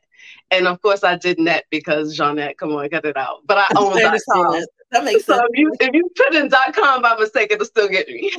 And 0.51 0.67
of 0.67 0.83
course, 0.83 1.05
I 1.05 1.17
did 1.17 1.39
net 1.39 1.65
because 1.71 2.19
Jonette, 2.19 2.57
come 2.59 2.73
on, 2.73 2.89
cut 2.91 3.05
it 3.05 3.17
out. 3.17 3.43
But 3.47 3.59
I 3.59 3.69
own 3.77 3.93
.com. 4.31 4.65
That 4.91 5.05
makes 5.05 5.27
so 5.27 5.35
sense. 5.35 5.49
If 5.53 5.59
you, 5.59 5.73
if 5.81 5.91
you 5.93 6.11
put 6.17 6.35
in 6.35 6.51
.com 6.73 7.03
by 7.03 7.15
mistake, 7.17 7.53
it'll 7.53 7.67
still 7.67 7.89
get 7.89 8.09
me. 8.09 8.33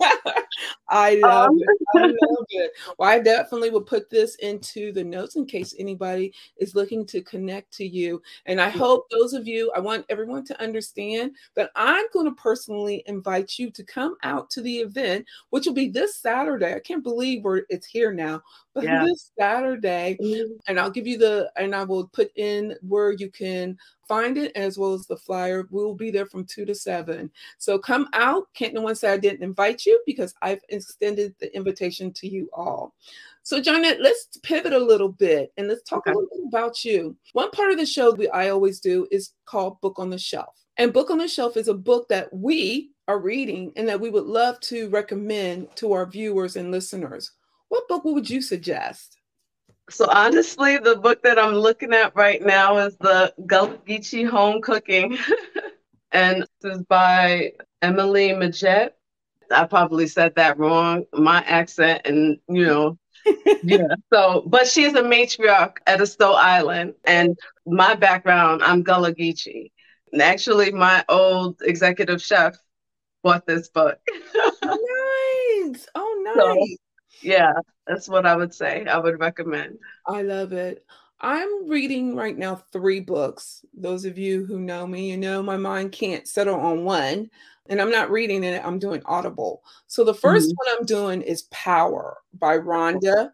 I 0.88 1.16
love 1.16 1.50
um, 1.50 1.58
it. 1.58 1.78
I 1.96 2.00
love 2.06 2.16
it. 2.48 2.72
Well, 2.98 3.10
I 3.10 3.18
definitely 3.18 3.70
will 3.70 3.82
put 3.82 4.08
this 4.08 4.36
into 4.36 4.92
the 4.92 5.04
notes 5.04 5.36
in 5.36 5.44
case 5.44 5.74
anybody 5.78 6.32
is 6.56 6.74
looking 6.74 7.04
to 7.06 7.20
connect 7.22 7.72
to 7.74 7.86
you. 7.86 8.22
And 8.46 8.60
I 8.60 8.70
hope 8.70 9.10
those 9.10 9.34
of 9.34 9.46
you, 9.46 9.70
I 9.76 9.80
want 9.80 10.06
everyone 10.08 10.44
to 10.46 10.62
understand 10.62 11.32
that 11.56 11.70
I'm 11.76 12.06
going 12.12 12.26
to 12.26 12.40
personally 12.40 13.02
invite 13.06 13.58
you 13.58 13.70
to 13.70 13.84
come 13.84 14.16
out 14.22 14.48
to 14.50 14.62
the 14.62 14.78
event, 14.78 15.26
which 15.50 15.66
will 15.66 15.74
be 15.74 15.88
this 15.88 16.16
Saturday. 16.16 16.74
I 16.74 16.80
can't 16.80 17.02
believe 17.02 17.42
we're 17.42 17.62
it's 17.68 17.86
here 17.86 18.12
now, 18.12 18.42
but 18.74 18.84
yeah. 18.84 19.04
this 19.04 19.30
Saturday. 19.38 20.16
Mm-hmm. 20.22 20.52
And 20.68 20.80
I'll 20.80 20.90
give 20.90 21.06
you 21.06 21.18
the 21.18 21.50
and 21.56 21.74
I 21.74 21.84
will 21.84 22.06
put 22.08 22.30
in 22.36 22.76
where 22.82 23.12
you 23.12 23.30
can 23.30 23.76
find 24.12 24.36
it 24.36 24.52
as 24.54 24.76
well 24.76 24.92
as 24.92 25.06
the 25.06 25.16
flyer. 25.16 25.66
We'll 25.70 25.94
be 25.94 26.10
there 26.10 26.26
from 26.26 26.44
two 26.44 26.66
to 26.66 26.74
seven. 26.74 27.30
So 27.56 27.78
come 27.78 28.08
out. 28.12 28.46
Can't 28.52 28.74
no 28.74 28.82
one 28.82 28.94
say 28.94 29.10
I 29.10 29.16
didn't 29.16 29.42
invite 29.42 29.86
you 29.86 29.98
because 30.04 30.34
I've 30.42 30.60
extended 30.68 31.34
the 31.40 31.54
invitation 31.56 32.12
to 32.14 32.28
you 32.28 32.50
all. 32.52 32.94
So, 33.42 33.58
Janet, 33.58 34.02
let's 34.02 34.36
pivot 34.42 34.74
a 34.74 34.78
little 34.78 35.08
bit 35.08 35.50
and 35.56 35.66
let's 35.66 35.82
talk 35.84 36.06
okay. 36.06 36.10
a 36.10 36.14
little 36.14 36.28
bit 36.30 36.46
about 36.46 36.84
you. 36.84 37.16
One 37.32 37.50
part 37.52 37.72
of 37.72 37.78
the 37.78 37.86
show 37.86 38.12
we 38.12 38.28
I 38.28 38.50
always 38.50 38.80
do 38.80 39.08
is 39.10 39.30
called 39.46 39.80
Book 39.80 39.98
on 39.98 40.10
the 40.10 40.18
Shelf. 40.18 40.62
And 40.76 40.92
Book 40.92 41.10
on 41.10 41.16
the 41.16 41.26
Shelf 41.26 41.56
is 41.56 41.68
a 41.68 41.74
book 41.74 42.06
that 42.10 42.30
we 42.34 42.90
are 43.08 43.18
reading 43.18 43.72
and 43.76 43.88
that 43.88 44.00
we 44.00 44.10
would 44.10 44.26
love 44.26 44.60
to 44.60 44.90
recommend 44.90 45.74
to 45.76 45.94
our 45.94 46.04
viewers 46.04 46.56
and 46.56 46.70
listeners. 46.70 47.32
What 47.70 47.88
book 47.88 48.04
would 48.04 48.28
you 48.28 48.42
suggest? 48.42 49.21
So 49.90 50.06
honestly, 50.08 50.78
the 50.78 50.96
book 50.96 51.22
that 51.22 51.38
I'm 51.38 51.54
looking 51.54 51.92
at 51.92 52.14
right 52.16 52.40
now 52.40 52.78
is 52.78 52.96
the 52.98 53.34
Gullah 53.46 53.78
Geechee 53.86 54.28
Home 54.28 54.62
Cooking, 54.62 55.18
and 56.12 56.46
this 56.60 56.76
is 56.76 56.82
by 56.88 57.52
Emily 57.82 58.30
Meggett. 58.30 58.90
I 59.50 59.66
probably 59.66 60.06
said 60.06 60.34
that 60.36 60.58
wrong. 60.58 61.04
My 61.12 61.42
accent, 61.42 62.02
and 62.06 62.38
you 62.48 62.64
know, 62.64 62.98
yeah. 63.62 63.96
So, 64.12 64.44
but 64.46 64.66
she 64.66 64.84
is 64.84 64.94
a 64.94 65.02
matriarch 65.02 65.76
at 65.86 66.06
Sto 66.08 66.32
Island, 66.32 66.94
and 67.04 67.36
my 67.66 67.94
background, 67.94 68.62
I'm 68.62 68.82
Gullah 68.82 69.14
Geechee. 69.14 69.72
And 70.12 70.22
actually, 70.22 70.72
my 70.72 71.04
old 71.08 71.60
executive 71.62 72.22
chef 72.22 72.56
bought 73.22 73.46
this 73.46 73.68
book. 73.68 73.98
Oh, 74.64 75.68
nice. 75.70 75.86
Oh, 75.94 76.22
nice. 76.24 76.36
So, 76.36 76.66
yeah, 77.22 77.52
that's 77.86 78.08
what 78.08 78.26
I 78.26 78.36
would 78.36 78.54
say. 78.54 78.84
I 78.86 78.98
would 78.98 79.20
recommend. 79.20 79.78
I 80.06 80.22
love 80.22 80.52
it. 80.52 80.84
I'm 81.20 81.68
reading 81.68 82.16
right 82.16 82.36
now 82.36 82.56
three 82.72 83.00
books. 83.00 83.64
Those 83.74 84.04
of 84.04 84.18
you 84.18 84.44
who 84.44 84.58
know 84.58 84.86
me, 84.86 85.10
you 85.10 85.16
know 85.16 85.42
my 85.42 85.56
mind 85.56 85.92
can't 85.92 86.26
settle 86.26 86.58
on 86.58 86.84
one. 86.84 87.30
And 87.68 87.80
I'm 87.80 87.92
not 87.92 88.10
reading 88.10 88.42
it, 88.42 88.64
I'm 88.64 88.80
doing 88.80 89.02
Audible. 89.04 89.62
So 89.86 90.02
the 90.02 90.12
1st 90.12 90.18
mm-hmm. 90.18 90.70
one 90.70 90.76
I'm 90.78 90.84
doing 90.84 91.22
is 91.22 91.42
Power 91.52 92.18
by 92.34 92.58
Rhonda. 92.58 93.30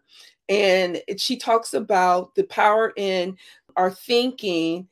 And 0.49 1.01
she 1.17 1.35
talks 1.35 1.73
about 1.73 2.35
the 2.35 2.43
power 2.43 2.93
in 2.95 3.37
our 3.75 3.89
thinking 3.89 4.87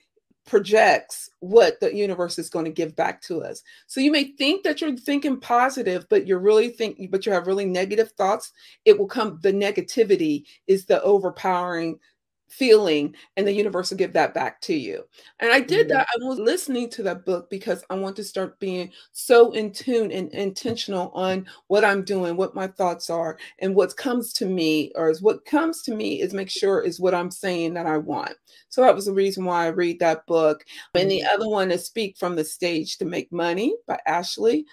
projects 0.47 1.29
what 1.39 1.79
the 1.79 1.93
universe 1.93 2.39
is 2.39 2.49
going 2.49 2.65
to 2.65 2.71
give 2.71 2.95
back 2.95 3.21
to 3.21 3.43
us. 3.43 3.61
So 3.85 3.99
you 3.99 4.11
may 4.11 4.23
think 4.23 4.63
that 4.63 4.81
you're 4.81 4.97
thinking 4.97 5.39
positive, 5.39 6.07
but 6.09 6.25
you're 6.25 6.39
really 6.39 6.69
think 6.69 7.11
but 7.11 7.25
you 7.25 7.31
have 7.31 7.47
really 7.47 7.65
negative 7.65 8.11
thoughts. 8.13 8.51
It 8.85 8.97
will 8.97 9.07
come, 9.07 9.39
the 9.43 9.53
negativity 9.53 10.45
is 10.65 10.85
the 10.85 11.01
overpowering 11.03 11.99
feeling 12.47 13.13
and 13.35 13.45
the 13.45 13.53
universe 13.53 13.89
will 13.89 13.97
give 13.97 14.13
that 14.13 14.33
back 14.33 14.61
to 14.61 14.73
you. 14.73 15.03
And 15.39 15.51
i 15.51 15.59
did 15.59 15.87
mm-hmm. 15.87 15.97
that 15.97 16.07
i 16.13 16.25
was 16.25 16.39
listening 16.39 16.89
to 16.91 17.03
that 17.03 17.25
book 17.25 17.49
because 17.49 17.83
i 17.89 17.95
want 17.95 18.15
to 18.15 18.23
start 18.23 18.59
being 18.59 18.91
so 19.11 19.51
in 19.51 19.71
tune 19.71 20.11
and 20.11 20.31
intentional 20.31 21.11
on 21.13 21.45
what 21.67 21.83
i'm 21.83 22.03
doing 22.03 22.37
what 22.37 22.55
my 22.55 22.67
thoughts 22.67 23.09
are 23.09 23.37
and 23.59 23.75
what 23.75 23.97
comes 23.97 24.33
to 24.33 24.45
me 24.45 24.91
or 24.95 25.09
is 25.09 25.21
what 25.21 25.45
comes 25.45 25.81
to 25.83 25.93
me 25.93 26.21
is 26.21 26.33
make 26.33 26.49
sure 26.49 26.81
is 26.81 26.99
what 26.99 27.13
i'm 27.13 27.31
saying 27.31 27.73
that 27.73 27.85
i 27.85 27.97
want. 27.97 28.33
So 28.69 28.81
that 28.81 28.95
was 28.95 29.05
the 29.05 29.13
reason 29.13 29.45
why 29.45 29.65
i 29.65 29.69
read 29.69 29.99
that 29.99 30.25
book. 30.25 30.65
And 30.93 31.09
the 31.09 31.21
mm-hmm. 31.21 31.33
other 31.33 31.49
one 31.49 31.71
is 31.71 31.85
speak 31.85 32.17
from 32.17 32.35
the 32.35 32.43
stage 32.43 32.97
to 32.97 33.05
make 33.05 33.31
money 33.31 33.75
by 33.87 33.99
ashley 34.05 34.65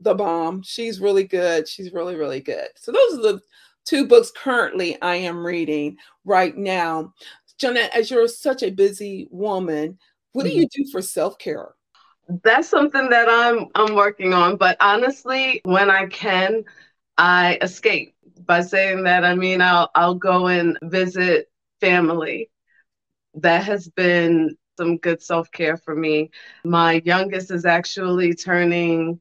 the 0.00 0.14
bomb. 0.14 0.62
She's 0.62 1.00
really 1.00 1.24
good 1.24 1.68
she's 1.68 1.92
really 1.92 2.16
really 2.16 2.40
good. 2.40 2.68
So 2.76 2.92
those 2.92 3.18
are 3.18 3.22
the 3.22 3.40
two 3.84 4.06
books 4.06 4.30
currently 4.34 5.00
I 5.00 5.16
am 5.16 5.44
reading 5.44 5.96
right 6.24 6.56
now. 6.56 7.12
Jonette, 7.60 7.90
as 7.90 8.10
you're 8.10 8.28
such 8.28 8.62
a 8.62 8.70
busy 8.70 9.28
woman, 9.30 9.98
what 10.32 10.44
do 10.44 10.50
you 10.50 10.66
mm-hmm. 10.66 10.82
do 10.82 10.90
for 10.90 11.02
self 11.02 11.38
care? 11.38 11.74
That's 12.42 12.68
something 12.68 13.08
that 13.10 13.28
I'm 13.28 13.66
I'm 13.74 13.94
working 13.94 14.32
on. 14.32 14.56
But 14.56 14.76
honestly, 14.80 15.60
when 15.64 15.90
I 15.90 16.06
can, 16.06 16.64
I 17.18 17.58
escape. 17.62 18.14
By 18.44 18.62
saying 18.62 19.04
that, 19.04 19.24
I 19.24 19.34
mean 19.34 19.60
I'll 19.60 19.90
I'll 19.94 20.14
go 20.14 20.48
and 20.48 20.78
visit 20.82 21.50
family. 21.80 22.50
That 23.34 23.64
has 23.64 23.88
been 23.88 24.56
some 24.78 24.96
good 24.98 25.22
self-care 25.22 25.76
for 25.76 25.94
me. 25.94 26.30
My 26.64 27.02
youngest 27.04 27.50
is 27.50 27.64
actually 27.64 28.34
turning 28.34 29.20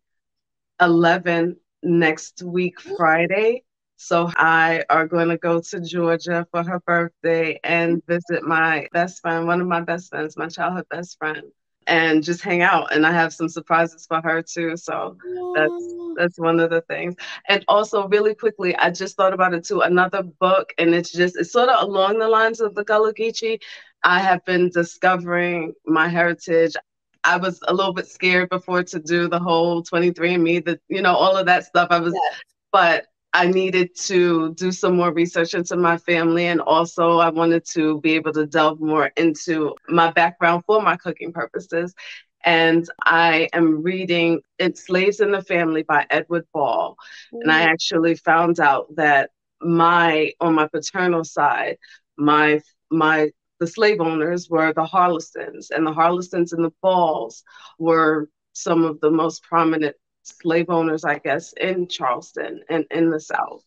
11 0.82 1.58
next 1.84 2.42
week 2.42 2.80
Friday. 2.80 3.64
So 4.04 4.32
I 4.36 4.84
are 4.90 5.06
going 5.06 5.30
to 5.30 5.38
go 5.38 5.62
to 5.62 5.80
Georgia 5.80 6.48
for 6.50 6.64
her 6.64 6.80
birthday 6.80 7.60
and 7.64 8.02
visit 8.08 8.42
my 8.42 8.88
best 8.92 9.22
friend, 9.22 9.46
one 9.46 9.62
of 9.62 9.68
my 9.68 9.82
best 9.82 10.10
friends, 10.10 10.36
my 10.36 10.48
childhood 10.48 10.88
best 10.90 11.20
friend, 11.20 11.44
and 11.86 12.24
just 12.24 12.42
hang 12.42 12.64
out. 12.64 12.92
And 12.92 13.06
I 13.06 13.12
have 13.12 13.32
some 13.32 13.48
surprises 13.48 14.08
for 14.08 14.20
her 14.24 14.42
too. 14.42 14.76
So 14.76 15.18
that's 15.54 15.94
that's 16.18 16.40
one 16.40 16.60
of 16.60 16.72
the 16.72 16.82
things. 16.82 17.14
And 17.48 17.64
also, 17.68 18.08
really 18.08 18.34
quickly, 18.34 18.76
I 18.76 18.90
just 18.90 19.16
thought 19.18 19.34
about 19.34 19.54
it 19.54 19.66
too. 19.66 19.82
Another 19.82 20.24
book, 20.24 20.74
and 20.80 20.96
it's 20.96 21.12
just 21.12 21.38
it's 21.38 21.52
sort 21.52 21.70
of 21.70 21.88
along 21.88 22.18
the 22.18 22.28
lines 22.28 22.60
of 22.60 22.74
the 22.74 22.84
Gullah 22.84 23.14
Geechee. 23.14 23.62
I 24.04 24.20
have 24.20 24.44
been 24.46 24.70
discovering 24.70 25.74
my 25.86 26.08
heritage. 26.08 26.74
I 27.24 27.38
was 27.38 27.60
a 27.68 27.74
little 27.74 27.94
bit 27.94 28.08
scared 28.08 28.50
before 28.50 28.82
to 28.82 29.00
do 29.00 29.28
the 29.28 29.40
whole 29.40 29.84
23andMe, 29.84 30.66
the 30.66 30.80
you 30.90 31.04
know 31.04 31.14
all 31.14 31.38
of 31.38 31.46
that 31.46 31.66
stuff. 31.66 31.90
I 31.92 32.00
was, 32.00 32.16
yes. 32.16 32.42
but 32.72 33.06
I 33.34 33.48
needed 33.48 33.96
to 34.08 34.54
do 34.56 34.72
some 34.72 34.98
more 34.98 35.14
research 35.14 35.54
into 35.54 35.78
my 35.78 35.98
family, 35.98 36.48
and 36.48 36.60
also 36.60 37.20
I 37.20 37.30
wanted 37.30 37.66
to 37.74 38.00
be 38.02 38.14
able 38.14 38.34
to 38.34 38.46
delve 38.46 38.82
more 38.82 39.12
into 39.16 39.76
my 39.88 40.12
background 40.12 40.64
for 40.66 40.82
my 40.82 40.98
cooking 40.98 41.32
purposes. 41.32 41.94
And 42.44 42.88
I 43.06 43.50
am 43.54 43.84
reading 43.84 44.42
It's 44.58 44.86
Slaves 44.86 45.20
in 45.20 45.32
the 45.32 45.44
Family 45.44 45.84
by 45.84 46.06
Edward 46.10 46.46
Ball. 46.54 46.98
Mm-hmm. 47.34 47.42
And 47.42 47.52
I 47.52 47.62
actually 47.64 48.16
found 48.16 48.60
out 48.60 48.96
that 48.96 49.30
my 49.62 50.34
on 50.42 50.56
my 50.56 50.68
paternal 50.68 51.24
side, 51.24 51.78
my 52.18 52.62
my 52.90 53.32
the 53.60 53.68
slave 53.68 54.02
owners 54.02 54.50
were 54.50 54.74
the 54.74 54.86
Harlestons, 54.86 55.70
and 55.70 55.86
the 55.86 55.94
Harlestons 55.94 56.52
and 56.52 56.66
the 56.66 56.74
Balls 56.82 57.44
were 57.78 58.28
some 58.54 58.84
of 58.84 59.00
the 59.00 59.12
most 59.12 59.44
prominent 59.44 59.96
slave 60.24 60.70
owners, 60.70 61.04
I 61.04 61.20
guess, 61.20 61.54
in 61.54 61.88
Charleston 61.88 62.62
and 62.70 62.86
in 62.92 63.10
the 63.10 63.20
South. 63.20 63.64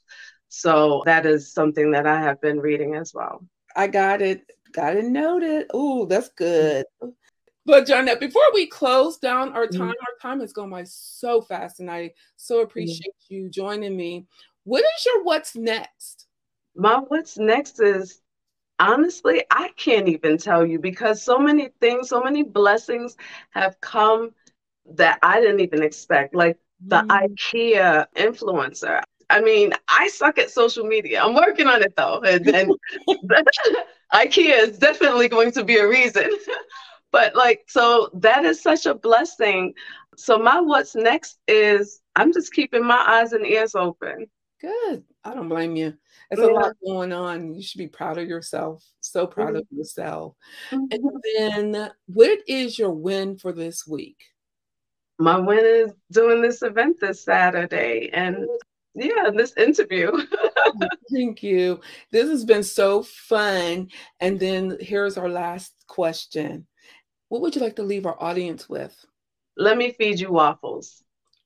So 0.49 1.03
that 1.07 1.27
is 1.27 1.53
something 1.53 1.93
that 1.93 2.07
I 2.07 2.21
have 2.21 2.41
been 2.41 2.61
reading 2.61 2.95
as 2.95 3.13
well. 3.13 3.45
I 3.75 3.89
got 3.89 4.23
it. 4.23 4.43
Got 4.73 4.97
it 4.97 5.05
noted. 5.05 5.67
Oh, 5.73 6.07
that's 6.07 6.31
good. 6.31 6.85
But 7.67 7.87
Jonette, 7.87 8.21
before 8.21 8.43
we 8.53 8.67
close 8.67 9.19
down 9.19 9.53
our 9.53 9.67
mm-hmm. 9.67 9.79
time, 9.79 9.89
mm-hmm. 9.89 10.27
our 10.27 10.31
time 10.31 10.41
has 10.41 10.53
gone 10.53 10.71
by 10.71 10.85
so 10.85 11.41
fast, 11.41 11.81
and 11.81 11.91
I 11.91 12.13
so 12.37 12.61
appreciate 12.61 13.15
mm-hmm. 13.25 13.35
you 13.35 13.51
joining 13.51 13.97
me. 13.97 14.27
What 14.65 14.81
is 14.81 15.07
your 15.07 15.25
what's 15.25 15.57
next? 15.57 16.27
My 16.77 16.97
what's 16.97 17.39
next 17.39 17.81
is 17.81 18.21
honestly, 18.79 19.45
I 19.51 19.71
can't 19.77 20.09
even 20.09 20.39
tell 20.39 20.67
you 20.67 20.79
because 20.79 21.23
so 21.23 21.39
many 21.39 21.71
things, 21.81 22.09
so 22.09 22.23
many 22.23 22.43
blessings 22.43 23.17
have 23.51 23.81
come 23.81 24.33
that 24.93 25.19
I 25.23 25.41
didn't 25.41 25.61
even 25.61 25.83
expect. 25.83 26.35
Like 26.35 26.59
the 26.87 27.03
mm. 27.03 27.09
IKEA 27.09 28.07
influencer. 28.17 29.03
I 29.31 29.41
mean, 29.41 29.73
I 29.89 30.09
suck 30.09 30.39
at 30.39 30.51
social 30.51 30.85
media. 30.85 31.23
I'm 31.23 31.35
working 31.35 31.67
on 31.67 31.83
it 31.83 31.95
though. 31.97 32.21
And, 32.21 32.47
and 32.49 32.73
IKEA 34.15 34.69
is 34.69 34.79
definitely 34.79 35.29
going 35.29 35.53
to 35.53 35.65
be 35.65 35.77
a 35.79 35.89
reason. 35.89 36.31
but 37.13 37.35
like, 37.35 37.65
so 37.67 38.11
that 38.15 38.45
is 38.45 38.63
such 38.63 38.87
a 38.87 38.95
blessing. 38.95 39.75
So 40.17 40.39
my 40.39 40.61
what's 40.61 40.95
next 40.95 41.39
is 41.49 42.01
I'm 42.17 42.33
just 42.33 42.53
keeping 42.53 42.85
my 42.85 43.03
eyes 43.07 43.33
and 43.33 43.47
ears 43.47 43.75
open. 43.75 44.27
Good. 44.61 45.05
I 45.25 45.35
don't 45.35 45.49
blame 45.49 45.77
you. 45.77 45.95
There's 46.31 46.47
yeah. 46.47 46.55
a 46.55 46.57
lot 46.57 46.77
going 46.85 47.13
on. 47.13 47.55
You 47.55 47.63
should 47.63 47.79
be 47.79 47.89
proud 47.89 48.19
of 48.19 48.29
yourself. 48.29 48.85
So 49.01 49.27
proud 49.27 49.49
mm-hmm. 49.49 49.57
of 49.57 49.67
yourself. 49.71 50.37
Mm-hmm. 50.71 50.85
And 50.91 51.73
then 51.73 51.91
what 52.07 52.39
is 52.47 52.79
your 52.79 52.93
win 52.93 53.37
for 53.37 53.53
this 53.53 53.87
week? 53.87 54.23
My 55.19 55.39
win 55.39 55.65
is 55.65 55.93
doing 56.11 56.43
this 56.43 56.63
event 56.63 56.99
this 57.01 57.23
Saturday 57.23 58.11
and 58.13 58.47
yeah, 58.95 59.31
this 59.35 59.53
interview. 59.57 60.13
Thank 61.13 61.43
you. 61.43 61.81
This 62.11 62.29
has 62.29 62.45
been 62.45 62.63
so 62.63 63.03
fun. 63.03 63.89
And 64.21 64.39
then 64.39 64.77
here's 64.81 65.19
our 65.19 65.29
last 65.29 65.73
question. 65.89 66.67
What 67.29 67.43
would 67.43 67.55
you 67.57 67.61
like 67.61 67.77
to 67.77 67.83
leave 67.83 68.07
our 68.07 68.21
audience 68.23 68.69
with? 68.69 68.95
Let 69.57 69.77
me 69.77 69.93
feed 69.93 70.21
you 70.21 70.33
waffles. 70.33 71.03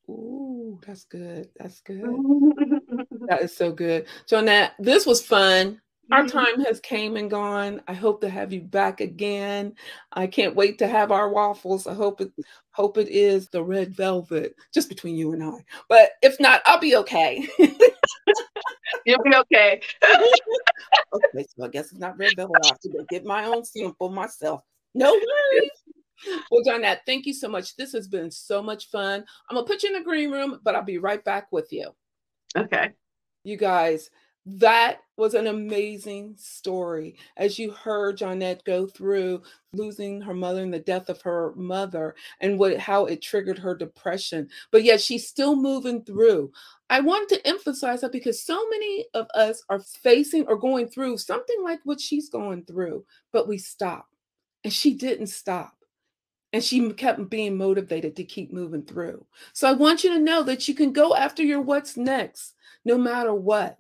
Ooh, 0.09 0.81
that's 0.87 1.05
good. 1.05 1.49
That's 1.59 1.81
good. 1.81 2.03
that 3.29 3.43
is 3.43 3.57
so 3.57 3.73
good. 3.73 4.07
Jonette, 4.27 4.73
this 4.79 5.07
was 5.07 5.25
fun. 5.25 5.81
Our 6.11 6.21
mm-hmm. 6.23 6.39
time 6.39 6.65
has 6.65 6.81
came 6.81 7.17
and 7.17 7.31
gone. 7.31 7.83
I 7.87 7.93
hope 7.93 8.23
to 8.23 8.31
have 8.31 8.53
you 8.53 8.63
back 8.63 9.01
again. 9.01 9.75
I 10.13 10.27
can't 10.27 10.57
wait 10.57 10.79
to 10.79 10.87
have 10.87 11.13
our 11.13 11.29
waffles. 11.29 11.87
I 11.87 11.95
hope 11.95 12.21
it 12.21 12.33
hope 12.73 12.97
it 12.97 13.09
is 13.09 13.49
the 13.49 13.63
red 13.63 13.95
velvet, 13.95 14.55
just 14.73 14.89
between 14.89 15.17
you 15.17 15.33
and 15.33 15.43
I. 15.43 15.65
But 15.89 16.13
if 16.23 16.41
not, 16.41 16.63
I'll 16.65 16.81
be 16.81 16.97
okay. 16.97 17.47
You'll 19.05 19.23
be 19.23 19.35
okay. 19.35 19.81
okay, 21.13 21.47
so 21.57 21.65
I 21.65 21.69
guess 21.69 21.91
it's 21.91 21.99
not 21.99 22.19
red 22.19 22.35
velvet. 22.37 22.61
I 22.65 22.69
have 22.69 22.81
to 22.81 23.05
get 23.11 23.25
my 23.25 23.45
own 23.45 23.65
sample 23.65 24.09
myself. 24.09 24.63
No 24.95 25.13
worries. 25.13 25.71
Well, 26.51 26.63
Jonette, 26.67 27.01
thank 27.07 27.27
you 27.27 27.35
so 27.35 27.49
much. 27.49 27.77
This 27.77 27.93
has 27.93 28.09
been 28.09 28.31
so 28.31 28.63
much 28.63 28.91
fun. 28.91 29.25
I'm 29.49 29.57
gonna 29.57 29.67
put 29.67 29.83
you 29.83 29.91
in 29.91 29.99
the 29.99 30.05
green 30.05 30.31
room, 30.31 30.59
but 30.65 30.75
I'll 30.75 30.83
be 30.83 30.99
right 30.99 31.23
back 31.23 31.53
with 31.53 31.73
you. 31.73 31.91
Okay. 32.57 32.93
You 33.45 33.57
guys, 33.57 34.11
that 34.57 35.01
was 35.19 35.35
an 35.35 35.47
amazing 35.47 36.35
story. 36.39 37.17
As 37.37 37.59
you 37.59 37.71
heard 37.71 38.19
Jonette 38.19 38.65
go 38.65 38.87
through 38.87 39.43
losing 39.73 40.23
her 40.23 40.33
mother 40.33 40.63
and 40.63 40.73
the 40.73 40.79
death 40.79 41.11
of 41.11 41.21
her 41.23 41.53
mother 41.55 42.15
and 42.41 42.59
what 42.59 42.79
how 42.79 43.05
it 43.05 43.21
triggered 43.21 43.59
her 43.59 43.75
depression, 43.75 44.49
but 44.71 44.85
yet 44.85 45.01
she's 45.01 45.29
still 45.29 45.55
moving 45.55 46.03
through. 46.03 46.51
I 46.89 47.01
wanted 47.01 47.29
to 47.35 47.47
emphasize 47.47 48.01
that 48.01 48.13
because 48.13 48.43
so 48.43 48.67
many 48.71 49.05
of 49.13 49.27
us 49.35 49.63
are 49.69 49.81
facing 49.81 50.47
or 50.47 50.57
going 50.57 50.89
through 50.89 51.19
something 51.19 51.63
like 51.63 51.81
what 51.85 52.01
she's 52.01 52.31
going 52.31 52.65
through, 52.65 53.05
but 53.33 53.49
we 53.49 53.59
stop. 53.59 54.07
And 54.65 54.73
she 54.73 54.95
didn't 54.95 55.27
stop. 55.27 55.75
And 56.55 56.65
she 56.65 56.91
kept 56.93 57.29
being 57.29 57.59
motivated 57.59 58.17
to 58.17 58.25
keep 58.25 58.53
moving 58.53 58.83
through. 58.83 59.27
So 59.53 59.69
I 59.69 59.73
want 59.73 60.03
you 60.03 60.15
to 60.15 60.19
know 60.19 60.43
that 60.45 60.67
you 60.67 60.75
can 60.75 60.93
go 60.93 61.15
after 61.15 61.43
your 61.43 61.61
what's 61.61 61.99
next, 61.99 62.55
no 62.87 62.97
matter 62.97 63.35
what 63.35 63.77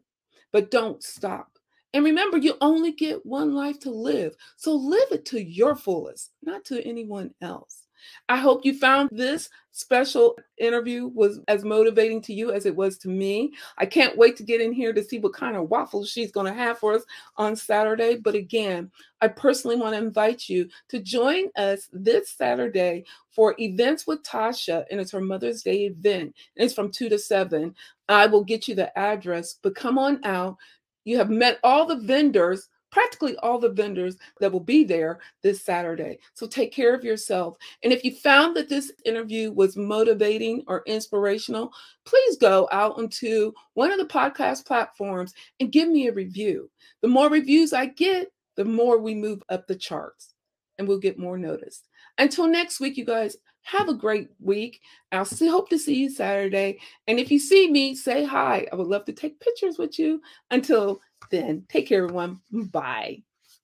but 0.52 0.70
don't 0.70 1.02
stop. 1.02 1.58
And 1.94 2.04
remember, 2.04 2.36
you 2.36 2.54
only 2.60 2.92
get 2.92 3.24
one 3.24 3.54
life 3.54 3.80
to 3.80 3.90
live. 3.90 4.34
So 4.56 4.74
live 4.74 5.10
it 5.10 5.24
to 5.26 5.42
your 5.42 5.74
fullest, 5.74 6.32
not 6.42 6.64
to 6.66 6.86
anyone 6.86 7.34
else. 7.40 7.87
I 8.28 8.36
hope 8.36 8.64
you 8.64 8.78
found 8.78 9.10
this 9.12 9.48
special 9.72 10.36
interview 10.58 11.06
was 11.06 11.40
as 11.46 11.64
motivating 11.64 12.20
to 12.22 12.34
you 12.34 12.50
as 12.52 12.66
it 12.66 12.74
was 12.74 12.98
to 12.98 13.08
me. 13.08 13.52
I 13.78 13.86
can't 13.86 14.16
wait 14.16 14.36
to 14.36 14.42
get 14.42 14.60
in 14.60 14.72
here 14.72 14.92
to 14.92 15.04
see 15.04 15.18
what 15.18 15.34
kind 15.34 15.56
of 15.56 15.70
waffles 15.70 16.10
she's 16.10 16.32
going 16.32 16.46
to 16.46 16.58
have 16.58 16.78
for 16.78 16.94
us 16.94 17.04
on 17.36 17.54
Saturday. 17.54 18.16
But 18.16 18.34
again, 18.34 18.90
I 19.20 19.28
personally 19.28 19.76
want 19.76 19.94
to 19.94 19.98
invite 19.98 20.48
you 20.48 20.68
to 20.88 21.00
join 21.00 21.44
us 21.56 21.88
this 21.92 22.30
Saturday 22.30 23.04
for 23.30 23.54
Events 23.58 24.06
with 24.06 24.22
Tasha, 24.24 24.84
and 24.90 25.00
it's 25.00 25.12
her 25.12 25.20
Mother's 25.20 25.62
Day 25.62 25.86
event. 25.86 26.34
And 26.56 26.64
it's 26.64 26.74
from 26.74 26.90
2 26.90 27.08
to 27.08 27.18
7. 27.18 27.74
I 28.08 28.26
will 28.26 28.44
get 28.44 28.66
you 28.66 28.74
the 28.74 28.96
address, 28.98 29.58
but 29.62 29.76
come 29.76 29.96
on 29.96 30.24
out. 30.24 30.56
You 31.04 31.18
have 31.18 31.30
met 31.30 31.60
all 31.62 31.86
the 31.86 32.00
vendors 32.00 32.68
practically 32.90 33.36
all 33.38 33.58
the 33.58 33.68
vendors 33.68 34.16
that 34.40 34.50
will 34.50 34.60
be 34.60 34.84
there 34.84 35.20
this 35.42 35.62
Saturday. 35.62 36.18
So 36.34 36.46
take 36.46 36.72
care 36.72 36.94
of 36.94 37.04
yourself. 37.04 37.56
And 37.82 37.92
if 37.92 38.04
you 38.04 38.14
found 38.14 38.56
that 38.56 38.68
this 38.68 38.92
interview 39.04 39.52
was 39.52 39.76
motivating 39.76 40.64
or 40.66 40.82
inspirational, 40.86 41.72
please 42.04 42.36
go 42.36 42.68
out 42.72 42.98
onto 42.98 43.52
one 43.74 43.92
of 43.92 43.98
the 43.98 44.06
podcast 44.06 44.66
platforms 44.66 45.34
and 45.60 45.72
give 45.72 45.88
me 45.88 46.08
a 46.08 46.12
review. 46.12 46.70
The 47.02 47.08
more 47.08 47.28
reviews 47.28 47.72
I 47.72 47.86
get, 47.86 48.32
the 48.56 48.64
more 48.64 48.98
we 48.98 49.14
move 49.14 49.42
up 49.48 49.66
the 49.66 49.76
charts 49.76 50.34
and 50.78 50.86
we'll 50.86 50.98
get 50.98 51.18
more 51.18 51.38
noticed. 51.38 51.88
Until 52.18 52.48
next 52.48 52.80
week, 52.80 52.96
you 52.96 53.04
guys, 53.04 53.36
have 53.68 53.88
a 53.88 53.94
great 53.94 54.28
week. 54.40 54.80
I'll 55.12 55.24
hope 55.24 55.68
to 55.70 55.78
see 55.78 55.94
you 55.94 56.10
Saturday. 56.10 56.78
And 57.06 57.18
if 57.18 57.30
you 57.30 57.38
see 57.38 57.70
me, 57.70 57.94
say 57.94 58.24
hi. 58.24 58.66
I 58.72 58.76
would 58.76 58.86
love 58.86 59.04
to 59.06 59.12
take 59.12 59.40
pictures 59.40 59.78
with 59.78 59.98
you. 59.98 60.22
Until 60.50 61.00
then, 61.30 61.64
take 61.68 61.88
care, 61.88 62.04
everyone. 62.04 62.40
Bye. 62.50 63.27